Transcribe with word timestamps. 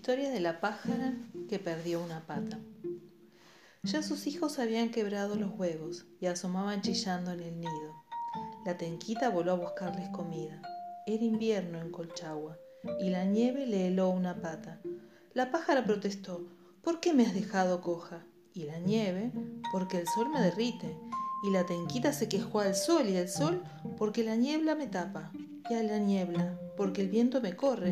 Historia 0.00 0.30
de 0.30 0.40
la 0.40 0.62
pájara 0.62 1.12
que 1.46 1.58
perdió 1.58 2.02
una 2.02 2.26
pata. 2.26 2.58
Ya 3.82 4.02
sus 4.02 4.26
hijos 4.26 4.58
habían 4.58 4.90
quebrado 4.90 5.34
los 5.34 5.50
huevos 5.50 6.06
y 6.22 6.24
asomaban 6.24 6.80
chillando 6.80 7.32
en 7.32 7.40
el 7.40 7.60
nido. 7.60 8.02
La 8.64 8.78
tenquita 8.78 9.28
voló 9.28 9.52
a 9.52 9.56
buscarles 9.56 10.08
comida. 10.08 10.62
Era 11.06 11.22
invierno 11.22 11.82
en 11.82 11.90
Colchagua 11.90 12.56
y 12.98 13.10
la 13.10 13.26
nieve 13.26 13.66
le 13.66 13.88
heló 13.88 14.08
una 14.08 14.40
pata. 14.40 14.80
La 15.34 15.50
pájara 15.50 15.84
protestó, 15.84 16.48
¿por 16.80 17.00
qué 17.00 17.12
me 17.12 17.26
has 17.26 17.34
dejado 17.34 17.82
coja? 17.82 18.24
Y 18.54 18.62
la 18.62 18.78
nieve, 18.78 19.32
porque 19.70 19.98
el 19.98 20.06
sol 20.08 20.30
me 20.30 20.40
derrite. 20.40 20.96
Y 21.44 21.50
la 21.50 21.66
tenquita 21.66 22.14
se 22.14 22.26
quejó 22.26 22.60
al 22.60 22.74
sol 22.74 23.06
y 23.06 23.18
al 23.18 23.28
sol, 23.28 23.62
porque 23.98 24.24
la 24.24 24.36
niebla 24.36 24.74
me 24.74 24.86
tapa. 24.86 25.30
Y 25.68 25.74
a 25.74 25.82
la 25.82 25.98
niebla, 25.98 26.58
porque 26.80 27.02
el 27.02 27.10
viento 27.10 27.42
me 27.42 27.54
corre. 27.54 27.90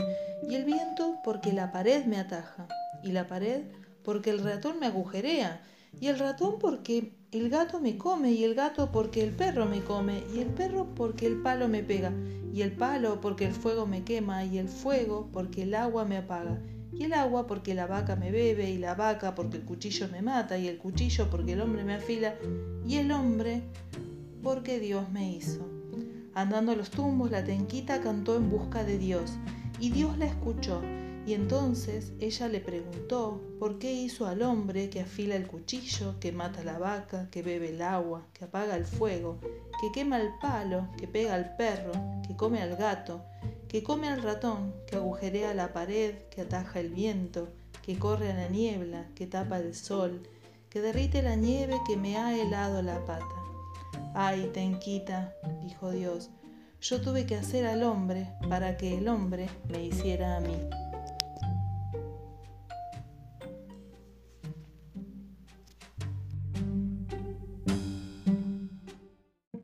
Y 0.49 0.55
el 0.55 0.65
viento, 0.65 1.19
porque 1.23 1.53
la 1.53 1.71
pared 1.73 2.07
me 2.07 2.17
ataja. 2.17 2.67
Y 3.03 3.13
la 3.13 3.27
pared, 3.27 3.65
porque 4.03 4.31
el 4.31 4.43
ratón 4.43 4.81
me 4.81 4.87
agujerea. 4.87 5.61
Y 6.01 6.07
el 6.07 6.19
ratón, 6.19 6.59
porque 6.59 7.13
el 7.31 7.51
gato 7.51 7.81
me 7.81 7.99
come. 7.99 8.33
Y 8.33 8.45
el 8.45 8.55
gato, 8.55 8.91
porque 8.91 9.23
el 9.23 9.33
perro 9.33 9.67
me 9.67 9.83
come. 9.83 10.23
Y 10.35 10.39
el 10.39 10.47
perro, 10.47 10.87
porque 10.95 11.27
el 11.27 11.43
palo 11.43 11.69
me 11.69 11.83
pega. 11.83 12.15
Y 12.51 12.63
el 12.63 12.73
palo, 12.73 13.21
porque 13.21 13.45
el 13.45 13.53
fuego 13.53 13.85
me 13.85 14.05
quema. 14.05 14.47
Y 14.47 14.57
el 14.57 14.71
fuego, 14.71 15.29
porque 15.35 15.65
el 15.65 15.75
agua 15.75 16.07
me 16.07 16.17
apaga 16.17 16.59
y 16.91 17.05
el 17.05 17.13
agua 17.13 17.47
porque 17.47 17.75
la 17.75 17.87
vaca 17.87 18.17
me 18.17 18.33
bebe, 18.33 18.71
y 18.71 18.79
la 18.79 18.97
vaca 18.97 19.37
porque 19.37 19.59
el 19.59 19.65
cuchillo 19.65 20.09
me 20.09 20.21
mata, 20.21 20.59
y 20.59 20.67
el 20.67 20.79
cuchillo 20.79 21.29
porque 21.31 21.53
el 21.53 21.61
hombre 21.61 21.85
me 21.85 21.95
afila, 21.95 22.35
y 22.85 22.97
el 22.97 23.13
hombre 23.13 23.63
porque 24.43 24.81
Dios 24.81 25.09
me 25.11 25.31
hizo. 25.31 25.78
Andando 26.39 26.71
a 26.71 26.77
los 26.77 26.91
tumbos, 26.91 27.33
la 27.33 27.43
tenquita 27.43 28.01
cantó 28.01 28.37
en 28.37 28.49
busca 28.49 28.85
de 28.85 28.97
Dios, 28.97 29.33
y 29.81 29.91
Dios 29.91 30.17
la 30.19 30.27
escuchó, 30.27 30.81
y 31.27 31.35
entonces 31.35 32.13
ella 32.21 32.47
le 32.47 32.61
preguntó 32.61 33.43
por 33.59 33.81
qué 33.81 33.93
hizo 33.93 34.25
al 34.25 34.43
hombre 34.43 34.89
que 34.89 35.01
afila 35.01 35.35
el 35.35 35.49
cuchillo, 35.49 36.15
que 36.21 36.31
mata 36.31 36.63
la 36.63 36.79
vaca, 36.79 37.29
que 37.33 37.43
bebe 37.43 37.71
el 37.71 37.83
agua, 37.83 38.25
que 38.35 38.45
apaga 38.45 38.77
el 38.77 38.85
fuego, 38.85 39.41
que 39.81 39.91
quema 39.93 40.21
el 40.21 40.31
palo, 40.41 40.87
que 40.97 41.09
pega 41.09 41.35
al 41.35 41.57
perro, 41.57 41.91
que 42.25 42.37
come 42.37 42.63
al 42.63 42.77
gato, 42.77 43.25
que 43.67 43.83
come 43.83 44.09
al 44.09 44.23
ratón, 44.23 44.73
que 44.87 44.95
agujerea 44.95 45.55
la 45.55 45.73
pared, 45.73 46.15
que 46.31 46.43
ataja 46.43 46.79
el 46.79 46.91
viento, 46.91 47.49
que 47.83 47.99
corre 47.99 48.31
a 48.31 48.37
la 48.37 48.49
niebla, 48.49 49.09
que 49.17 49.27
tapa 49.27 49.59
el 49.59 49.75
sol, 49.75 50.23
que 50.71 50.81
derrite 50.81 51.21
la 51.21 51.35
nieve 51.35 51.81
que 51.85 51.97
me 51.97 52.17
ha 52.17 52.41
helado 52.41 52.81
la 52.81 53.05
pata. 53.05 53.48
Ay, 54.15 54.51
tenquita, 54.53 55.33
dijo 55.63 55.91
Dios, 55.91 56.31
yo 56.81 57.01
tuve 57.01 57.27
que 57.27 57.37
hacer 57.37 57.67
al 57.67 57.83
hombre 57.83 58.29
para 58.49 58.77
que 58.77 58.99
el 58.99 59.09
hombre 59.09 59.49
me 59.69 59.85
hiciera 59.85 60.37
a 60.37 60.41
mí. 60.41 60.57